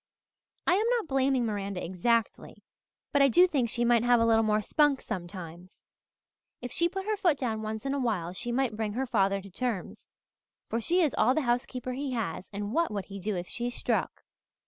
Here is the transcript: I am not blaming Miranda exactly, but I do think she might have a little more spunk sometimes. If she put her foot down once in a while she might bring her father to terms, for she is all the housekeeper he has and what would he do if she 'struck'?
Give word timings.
I 0.65 0.73
am 0.73 0.87
not 0.97 1.07
blaming 1.07 1.45
Miranda 1.45 1.85
exactly, 1.85 2.63
but 3.13 3.21
I 3.21 3.27
do 3.27 3.45
think 3.45 3.69
she 3.69 3.85
might 3.85 4.01
have 4.03 4.19
a 4.19 4.25
little 4.25 4.41
more 4.41 4.59
spunk 4.63 4.99
sometimes. 4.99 5.85
If 6.59 6.71
she 6.71 6.89
put 6.89 7.05
her 7.05 7.15
foot 7.15 7.37
down 7.37 7.61
once 7.61 7.85
in 7.85 7.93
a 7.93 7.99
while 7.99 8.33
she 8.33 8.51
might 8.51 8.75
bring 8.75 8.93
her 8.93 9.05
father 9.05 9.43
to 9.43 9.51
terms, 9.51 10.09
for 10.67 10.81
she 10.81 11.03
is 11.03 11.13
all 11.13 11.35
the 11.35 11.41
housekeeper 11.41 11.93
he 11.93 12.13
has 12.13 12.49
and 12.51 12.73
what 12.73 12.89
would 12.89 13.05
he 13.05 13.19
do 13.19 13.35
if 13.35 13.47
she 13.47 13.69
'struck'? 13.69 14.23